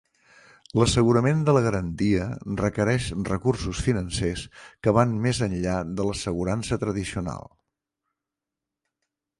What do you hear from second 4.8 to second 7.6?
que van més enllà de l'assegurança tradicional.